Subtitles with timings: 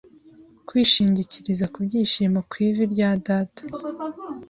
[0.67, 3.61] Kwishingikiriza ku byishimo ku ivi rya Data